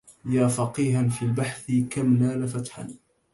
يا 0.25 0.47
فقيها 0.47 1.07
في 1.09 1.21
البحث 1.25 1.71
كم 1.91 2.17
نال 2.23 2.47
فتحا 2.47 2.87